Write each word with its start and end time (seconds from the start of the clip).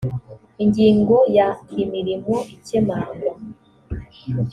ingingo 0.63 1.15
ya 1.37 1.47
imirimo 1.83 2.35
ikemangwa 2.55 3.33